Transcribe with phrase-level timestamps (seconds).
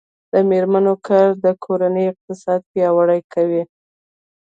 [0.31, 3.63] د میرمنو کار د کورنۍ اقتصاد پیاوړی کوي.